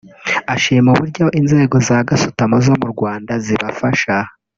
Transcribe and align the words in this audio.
ashima 0.55 0.87
uburyo 0.95 1.25
inzego 1.39 1.75
za 1.87 1.97
gasutamo 2.07 2.55
zo 2.65 2.73
mu 2.79 2.87
Rwanda 2.93 3.33
zibafasha 3.45 4.15